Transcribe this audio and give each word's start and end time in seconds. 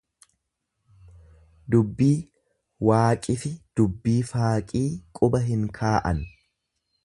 Dubbii 1.75 2.09
waaqifi 2.89 3.53
dubbii 3.81 4.19
faaqii 4.33 4.85
quba 5.21 5.47
hin 5.51 5.71
kaa'an. 5.81 6.29